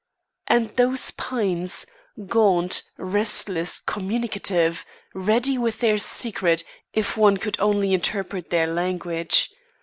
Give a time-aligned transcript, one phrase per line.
[0.47, 1.85] And those pines
[2.25, 4.83] gaunt, restless, communicative!
[5.13, 9.53] ready with their secret, if one could only interpret their language.